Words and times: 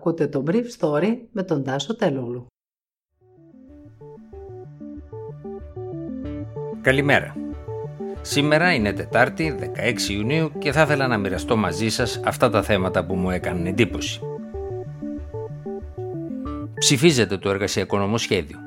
Ακούτε 0.00 0.26
το 0.26 0.44
Brief 0.46 0.64
Story 0.78 1.16
με 1.32 1.42
τον 1.42 1.64
Τάσο 1.64 1.96
Τελούλου. 1.96 2.46
Καλημέρα. 6.80 7.36
Σήμερα 8.20 8.74
είναι 8.74 8.92
Τετάρτη, 8.92 9.72
16 10.08 10.10
Ιουνίου 10.10 10.52
και 10.58 10.72
θα 10.72 10.82
ήθελα 10.82 11.06
να 11.06 11.18
μοιραστώ 11.18 11.56
μαζί 11.56 11.88
σας 11.88 12.20
αυτά 12.24 12.50
τα 12.50 12.62
θέματα 12.62 13.06
που 13.06 13.14
μου 13.14 13.30
έκαναν 13.30 13.66
εντύπωση. 13.66 14.20
Ψηφίζεται 16.78 17.38
το 17.38 17.50
εργασιακό 17.50 17.98
νομοσχέδιο. 17.98 18.58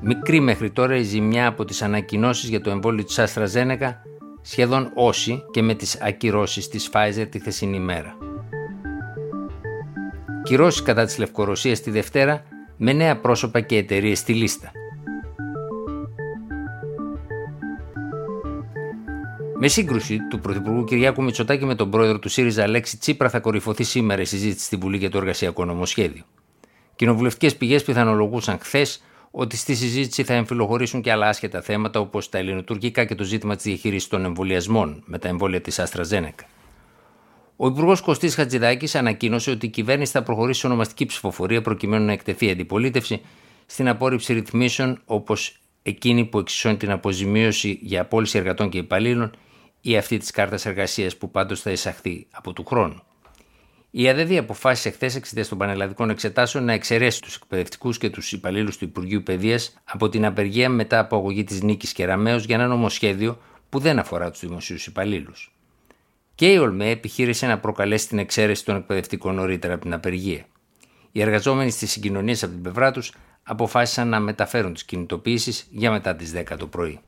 Μικρή 0.00 0.40
μέχρι 0.40 0.70
τώρα 0.70 0.96
η 0.96 1.02
ζημιά 1.02 1.46
από 1.46 1.64
τις 1.64 1.82
ανακοινώσεις 1.82 2.48
για 2.48 2.60
το 2.60 2.70
εμβόλιο 2.70 3.04
της 3.04 3.18
Αστραζένεκα 3.18 4.02
σχεδόν 4.42 4.90
όση 4.94 5.42
και 5.50 5.62
με 5.62 5.74
τις 5.74 6.00
ακυρώσεις 6.00 6.68
της 6.68 6.90
Pfizer 6.92 7.26
τη 7.30 7.38
χθεσινή 7.38 7.78
μέρα. 7.78 8.27
Κυρώσεις 10.48 10.82
κατά 10.82 11.04
της 11.04 11.18
Λευκορωσίας 11.18 11.80
τη 11.80 11.90
Δευτέρα 11.90 12.44
με 12.76 12.92
νέα 12.92 13.20
πρόσωπα 13.20 13.60
και 13.60 13.76
εταιρείες 13.76 14.18
στη 14.18 14.34
λίστα. 14.34 14.70
Με 19.58 19.68
σύγκρουση 19.68 20.18
του 20.30 20.38
Πρωθυπουργού 20.38 20.84
Κυριάκου 20.84 21.22
Μητσοτάκη 21.22 21.64
με 21.64 21.74
τον 21.74 21.90
πρόεδρο 21.90 22.18
του 22.18 22.28
ΣΥΡΙΖΑ 22.28 22.62
Αλέξη 22.62 22.98
Τσίπρα 22.98 23.28
θα 23.28 23.40
κορυφωθεί 23.40 23.84
σήμερα 23.84 24.20
η 24.20 24.24
συζήτηση 24.24 24.64
στη 24.64 24.76
Βουλή 24.76 24.96
για 24.96 25.10
το 25.10 25.18
εργασιακό 25.18 25.64
νομοσχέδιο. 25.64 26.22
Κοινοβουλευτικές 26.96 27.56
πηγές 27.56 27.82
πιθανολογούσαν 27.82 28.58
χθες 28.58 29.02
ότι 29.30 29.56
στη 29.56 29.74
συζήτηση 29.74 30.24
θα 30.24 30.34
εμφυλοχωρήσουν 30.34 31.00
και 31.00 31.12
άλλα 31.12 31.28
άσχετα 31.28 31.62
θέματα 31.62 32.00
όπως 32.00 32.28
τα 32.28 32.38
ελληνοτουρκικά 32.38 33.04
και 33.04 33.14
το 33.14 33.24
ζήτημα 33.24 33.54
της 33.54 33.64
διαχείρισης 33.64 34.08
των 34.08 34.24
εμβολιασμών 34.24 35.02
με 35.06 35.18
τα 35.18 35.28
εμβόλια 35.28 35.60
της 35.60 35.78
Αστραζένεκα. 35.78 36.44
Ο 37.60 37.66
Υπουργός 37.66 38.00
Κωστής 38.00 38.34
Χατζηδάκης 38.34 38.94
ανακοίνωσε 38.94 39.50
ότι 39.50 39.66
η 39.66 39.68
κυβέρνηση 39.68 40.12
θα 40.12 40.22
προχωρήσει 40.22 40.60
σε 40.60 40.66
ονομαστική 40.66 41.06
ψηφοφορία 41.06 41.62
προκειμένου 41.62 42.04
να 42.04 42.12
εκτεθεί 42.12 42.50
αντιπολίτευση 42.50 43.20
στην 43.66 43.88
απόρριψη 43.88 44.32
ρυθμίσεων 44.32 45.00
όπως 45.04 45.60
εκείνη 45.82 46.24
που 46.24 46.38
εξισώνει 46.38 46.76
την 46.76 46.90
αποζημίωση 46.90 47.78
για 47.82 48.00
απόλυση 48.00 48.38
εργατών 48.38 48.68
και 48.68 48.78
υπαλλήλων 48.78 49.30
ή 49.80 49.96
αυτή 49.96 50.18
της 50.18 50.30
κάρτας 50.30 50.66
εργασίας 50.66 51.16
που 51.16 51.30
πάντως 51.30 51.60
θα 51.60 51.70
εισαχθεί 51.70 52.26
από 52.30 52.52
του 52.52 52.64
χρόνου. 52.64 53.02
Η 53.90 54.08
ΑΔΕΔΗ 54.08 54.38
αποφάσισε 54.38 54.90
χθες 54.90 55.14
εξαιτίας 55.14 55.48
των 55.48 55.58
πανελλαδικών 55.58 56.10
εξετάσεων 56.10 56.64
να 56.64 56.72
εξαιρέσει 56.72 57.22
τους 57.22 57.34
εκπαιδευτικούς 57.34 57.98
και 57.98 58.10
τους 58.10 58.32
υπαλλήλους 58.32 58.76
του 58.76 58.84
Υπουργείου 58.84 59.22
Παιδείας 59.22 59.78
από 59.84 60.08
την 60.08 60.24
απεργία 60.24 60.68
μετά 60.68 60.98
από 60.98 61.16
αγωγή 61.16 61.44
της 61.44 61.62
Νίκης 61.62 61.92
Κεραμέως 61.92 62.44
για 62.44 62.54
ένα 62.54 62.66
νομοσχέδιο 62.66 63.38
που 63.68 63.78
δεν 63.78 63.98
αφορά 63.98 64.30
τους 64.30 64.40
δημοσίους 64.40 64.86
υπαλλήλους. 64.86 65.52
Και 66.38 66.52
η 66.52 66.56
ΟΛΜΕ 66.56 66.90
επιχείρησε 66.90 67.46
να 67.46 67.58
προκαλέσει 67.58 68.08
την 68.08 68.18
εξαίρεση 68.18 68.64
των 68.64 68.76
εκπαιδευτικών 68.76 69.34
νωρίτερα 69.34 69.74
από 69.74 69.82
την 69.82 69.92
απεργία. 69.92 70.44
Οι 71.12 71.20
εργαζόμενοι 71.20 71.70
στις 71.70 71.90
συγκοινωνίες 71.90 72.42
από 72.42 72.52
την 72.52 72.62
πλευρά 72.62 72.90
τους 72.90 73.12
αποφάσισαν 73.42 74.08
να 74.08 74.20
μεταφέρουν 74.20 74.72
τις 74.72 74.84
κινητοποιήσεις 74.84 75.66
για 75.70 75.90
μετά 75.90 76.16
τις 76.16 76.32
10 76.32 76.56
το 76.58 76.66
πρωί. 76.66 77.00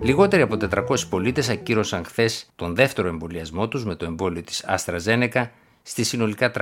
Λιγότεροι 0.00 0.42
από 0.42 0.56
400 0.70 1.08
πολίτες 1.10 1.48
ακύρωσαν 1.48 2.04
χθες 2.04 2.50
τον 2.56 2.74
δεύτερο 2.74 3.08
εμβολιασμό 3.08 3.68
τους 3.68 3.84
με 3.84 3.94
το 3.94 4.04
εμβόλιο 4.04 4.42
της 4.42 4.64
Αστραζένεκα 4.64 5.52
στις 5.82 6.08
συνολικά 6.08 6.52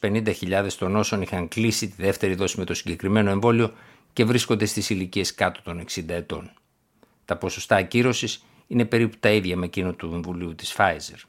350.000 0.00 0.72
των 0.78 0.96
όσων 0.96 1.22
είχαν 1.22 1.48
κλείσει 1.48 1.88
τη 1.88 2.02
δεύτερη 2.02 2.34
δόση 2.34 2.58
με 2.58 2.64
το 2.64 2.74
συγκεκριμένο 2.74 3.30
εμβόλιο 3.30 3.72
και 4.12 4.24
βρίσκονται 4.24 4.64
στις 4.64 4.90
ηλικίες 4.90 5.34
κάτω 5.34 5.60
των 5.62 5.84
60 5.94 6.08
ετών. 6.08 6.50
Τα 7.32 7.38
ποσοστά 7.38 7.76
ακύρωσης 7.76 8.44
είναι 8.66 8.84
περίπου 8.84 9.16
τα 9.20 9.30
ίδια 9.30 9.56
με 9.56 9.64
εκείνο 9.64 9.92
του 9.92 10.10
εμβολίου 10.14 10.54
της 10.54 10.74
Pfizer. 10.78 11.20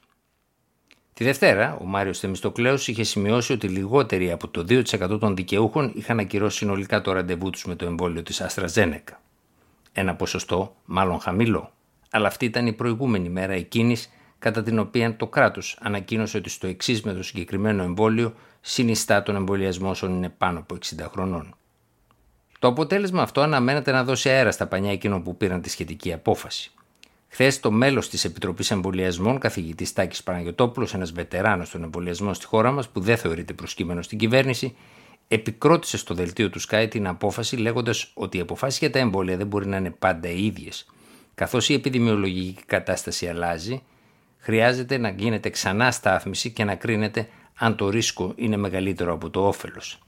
Τη 1.12 1.24
Δευτέρα, 1.24 1.76
ο 1.80 1.84
Μάριος 1.84 2.18
Θεμιστοκλέος 2.18 2.88
είχε 2.88 3.02
σημειώσει 3.02 3.52
ότι 3.52 3.68
λιγότεροι 3.68 4.30
από 4.30 4.48
το 4.48 4.64
2% 4.68 5.20
των 5.20 5.36
δικαιούχων 5.36 5.92
είχαν 5.94 6.18
ακυρώσει 6.18 6.56
συνολικά 6.56 7.00
το 7.00 7.12
ραντεβού 7.12 7.50
τους 7.50 7.64
με 7.64 7.74
το 7.74 7.86
εμβόλιο 7.86 8.22
της 8.22 8.40
Αστραζένεκα 8.40 9.22
ένα 9.94 10.14
ποσοστό 10.14 10.76
μάλλον 10.84 11.20
χαμηλό. 11.20 11.72
Αλλά 12.10 12.26
αυτή 12.26 12.44
ήταν 12.44 12.66
η 12.66 12.72
προηγούμενη 12.72 13.28
μέρα 13.28 13.52
εκείνης 13.52 14.10
κατά 14.38 14.62
την 14.62 14.78
οποία 14.78 15.16
το 15.16 15.26
κράτος 15.26 15.78
ανακοίνωσε 15.80 16.36
ότι 16.36 16.48
στο 16.48 16.66
εξής 16.66 17.02
με 17.02 17.12
το 17.12 17.22
συγκεκριμένο 17.22 17.82
εμβόλιο 17.82 18.34
συνιστά 18.60 19.22
τον 19.22 19.36
εμβολιασμό 19.36 19.90
όσων 19.90 20.14
είναι 20.14 20.28
πάνω 20.28 20.58
από 20.58 20.74
60 20.74 21.06
χρονών. 21.10 21.54
Το 22.64 22.70
αποτέλεσμα 22.70 23.22
αυτό 23.22 23.40
αναμένεται 23.40 23.92
να 23.92 24.04
δώσει 24.04 24.28
αέρα 24.28 24.50
στα 24.50 24.66
πανιά 24.66 24.92
εκείνων 24.92 25.22
που 25.22 25.36
πήραν 25.36 25.60
τη 25.60 25.70
σχετική 25.70 26.12
απόφαση. 26.12 26.70
Χθες, 27.28 27.60
το 27.60 27.70
μέλος 27.70 28.08
της 28.08 28.24
Επιτροπής 28.24 28.70
Εμβολιασμών, 28.70 29.38
καθηγητής 29.38 29.92
Τάκης 29.92 30.22
Παναγιοτόπουλος, 30.22 30.94
ένας 30.94 31.12
βετεράνος 31.12 31.70
των 31.70 31.82
εμβολιασμών 31.82 32.34
στη 32.34 32.46
χώρα 32.46 32.70
μας, 32.70 32.88
που 32.88 33.00
δεν 33.00 33.16
θεωρείται 33.16 33.52
προσκύμενο 33.52 34.02
στην 34.02 34.18
κυβέρνηση, 34.18 34.76
επικρότησε 35.28 35.96
στο 35.96 36.14
δελτίο 36.14 36.50
του 36.50 36.60
Sky 36.60 36.86
την 36.90 37.06
απόφαση 37.06 37.56
λέγοντας 37.56 38.10
ότι 38.14 38.36
οι 38.36 38.40
αποφάσεις 38.40 38.78
για 38.78 38.90
τα 38.90 38.98
εμβόλια 38.98 39.36
δεν 39.36 39.46
μπορεί 39.46 39.66
να 39.66 39.76
είναι 39.76 39.90
πάντα 39.90 40.28
οι 40.28 40.44
ίδιες. 40.44 40.86
Καθώς 41.34 41.68
η 41.68 41.74
επιδημιολογική 41.74 42.64
κατάσταση 42.66 43.26
αλλάζει, 43.28 43.82
χρειάζεται 44.38 44.98
να 44.98 45.08
γίνεται 45.08 45.50
ξανά 45.50 45.90
στάθμιση 45.90 46.50
και 46.50 46.64
να 46.64 46.74
κρίνεται 46.74 47.28
αν 47.58 47.76
το 47.76 47.88
ρίσκο 47.88 48.32
είναι 48.36 48.56
μεγαλύτερο 48.56 49.12
από 49.12 49.30
το 49.30 49.46
όφελος. 49.46 49.98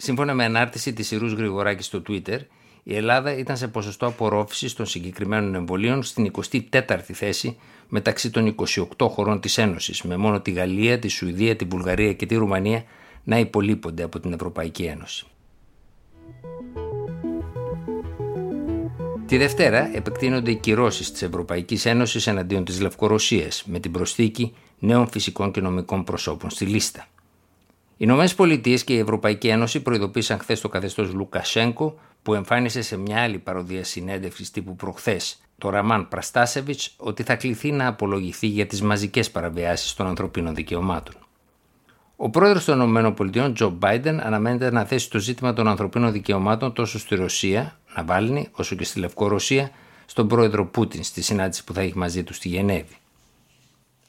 Σύμφωνα 0.00 0.34
με 0.34 0.44
ανάρτηση 0.44 0.92
της 0.92 1.10
Ιρούς 1.10 1.32
Γρηγοράκης 1.32 1.86
στο 1.86 2.02
Twitter, 2.08 2.38
η 2.82 2.96
Ελλάδα 2.96 3.36
ήταν 3.36 3.56
σε 3.56 3.68
ποσοστό 3.68 4.06
απορρόφησης 4.06 4.74
των 4.74 4.86
συγκεκριμένων 4.86 5.54
εμβολίων 5.54 6.02
στην 6.02 6.30
24η 6.70 7.00
θέση 7.12 7.58
μεταξύ 7.88 8.30
των 8.30 8.54
28 8.98 9.08
χωρών 9.08 9.40
της 9.40 9.58
Ένωσης, 9.58 10.02
με 10.02 10.16
μόνο 10.16 10.40
τη 10.40 10.50
Γαλλία, 10.50 10.98
τη 10.98 11.08
Σουηδία, 11.08 11.56
τη 11.56 11.64
Βουλγαρία 11.64 12.12
και 12.12 12.26
τη 12.26 12.34
Ρουμανία 12.34 12.84
να 13.24 13.38
υπολείπονται 13.38 14.02
από 14.02 14.20
την 14.20 14.32
Ευρωπαϊκή 14.32 14.82
Ένωση. 14.84 15.26
Τη 19.26 19.36
Δευτέρα 19.36 19.96
επεκτείνονται 19.96 20.50
οι 20.50 20.56
κυρώσεις 20.56 21.10
της 21.12 21.22
Ευρωπαϊκής 21.22 21.86
Ένωσης 21.86 22.26
εναντίον 22.26 22.64
της 22.64 22.80
Λευκορωσίας 22.80 23.64
με 23.66 23.80
την 23.80 23.92
προσθήκη 23.92 24.54
νέων 24.78 25.08
φυσικών 25.08 25.50
και 25.50 25.60
νομικών 25.60 26.04
προσώπων 26.04 26.50
στη 26.50 26.64
λίστα. 26.64 27.06
Οι 28.00 28.04
Ηνωμένες 28.06 28.34
Πολιτείες 28.34 28.84
και 28.84 28.92
η 28.92 28.98
Ευρωπαϊκή 28.98 29.48
Ένωση 29.48 29.80
προειδοποίησαν 29.80 30.38
χθες 30.38 30.60
το 30.60 30.68
καθεστώς 30.68 31.12
Λουκασέγκο 31.12 31.98
που 32.22 32.34
εμφάνισε 32.34 32.82
σε 32.82 32.96
μια 32.96 33.22
άλλη 33.22 33.38
παροδία 33.38 33.84
συνέντευξης 33.84 34.50
τύπου 34.50 34.76
προχθές 34.76 35.40
το 35.58 35.70
Ραμάν 35.70 36.08
Πραστάσεβιτς 36.08 36.94
ότι 36.96 37.22
θα 37.22 37.36
κληθεί 37.36 37.72
να 37.72 37.86
απολογηθεί 37.86 38.46
για 38.46 38.66
τις 38.66 38.82
μαζικές 38.82 39.30
παραβιάσεις 39.30 39.94
των 39.94 40.06
ανθρωπίνων 40.06 40.54
δικαιωμάτων. 40.54 41.14
Ο 42.16 42.30
πρόεδρος 42.30 42.64
των 42.64 42.96
ΗΠΑ, 42.96 43.52
Τζο 43.52 43.70
Μπάιντεν, 43.70 44.20
αναμένεται 44.20 44.70
να 44.70 44.84
θέσει 44.84 45.10
το 45.10 45.18
ζήτημα 45.18 45.52
των 45.52 45.68
ανθρωπίνων 45.68 46.12
δικαιωμάτων 46.12 46.72
τόσο 46.72 46.98
στη 46.98 47.14
Ρωσία, 47.14 47.78
Ναβάλνη, 47.96 48.48
όσο 48.52 48.76
και 48.76 48.84
στη 48.84 48.98
Λευκορωσία, 48.98 49.70
στον 50.06 50.28
πρόεδρο 50.28 50.66
Πούτιν 50.66 51.02
στη 51.04 51.22
συνάντηση 51.22 51.64
που 51.64 51.72
θα 51.72 51.80
έχει 51.80 51.98
μαζί 51.98 52.22
του 52.22 52.34
στη 52.34 52.48
Γενέβη. 52.48 52.96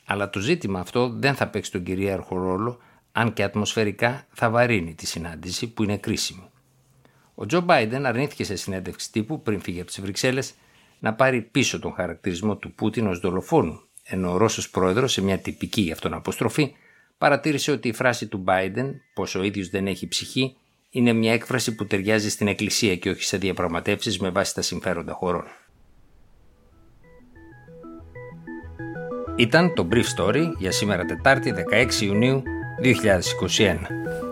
Αλλά 0.06 0.30
το 0.30 0.40
ζήτημα 0.40 0.80
αυτό 0.80 1.10
δεν 1.10 1.36
θα 1.36 1.48
παίξει 1.48 1.72
τον 1.72 1.84
κυρίαρχο 1.84 2.38
ρόλο, 2.38 2.80
αν 3.20 3.34
και 3.34 3.44
ατμοσφαιρικά 3.44 4.28
θα 4.32 4.50
βαρύνει 4.50 4.94
τη 4.94 5.06
συνάντηση 5.06 5.68
που 5.68 5.84
είναι 5.84 5.98
κρίσιμη. 5.98 6.50
Ο 7.36 7.46
Τζο 7.46 7.62
Μπάιντεν 7.62 8.06
αρνήθηκε 8.06 8.44
σε 8.44 8.56
συνέντευξη 8.56 9.12
τύπου 9.12 9.42
πριν 9.42 9.62
φύγει 9.62 9.80
από 9.80 9.88
τις 9.88 10.02
Βρυξέλλες 10.02 10.54
να 11.00 11.14
πάρει 11.14 11.42
πίσω 11.42 11.80
τον 11.80 11.94
χαρακτηρισμό 11.94 12.58
του 12.58 12.74
Πούτιν 12.74 13.08
ως 13.08 13.20
δολοφόνου, 13.20 13.82
ενώ 14.04 14.32
ο 14.34 14.38
Ρώσος 14.38 14.70
πρόεδρος 14.70 15.12
σε 15.12 15.22
μια 15.22 15.38
τυπική 15.38 15.82
γι' 15.82 15.92
αυτόν 15.92 16.14
αποστροφή 16.14 16.76
παρατήρησε 17.18 17.72
ότι 17.72 17.88
η 17.88 17.94
φράση 17.94 18.28
του 18.28 18.44
Biden, 18.48 18.92
πως 19.14 19.36
ο 19.36 19.44
ίδιος 19.44 19.70
δεν 19.70 19.88
έχει 19.88 20.08
ψυχή, 20.08 20.56
είναι 20.90 21.14
μια 21.14 21.34
έκφραση 21.34 21.76
που 21.76 21.86
ταιριάζει 21.86 22.30
στην 22.30 22.48
Εκκλησία 22.48 22.96
και 22.96 23.10
όχι 23.10 23.24
σε 23.24 23.38
διαπραγματεύσεις 23.38 24.20
με 24.20 24.30
βάση 24.30 24.54
τα 24.54 24.62
συμφέροντα 24.62 25.14
χωρών. 25.14 25.46
Ήταν 29.36 29.74
το 29.74 29.88
Brief 29.92 30.06
Story 30.18 30.52
για 30.58 30.72
σήμερα 30.72 31.06
Τετάρτη 31.06 31.54
16 31.72 31.94
Ιουνίου 32.02 32.44
2021. 32.82 34.29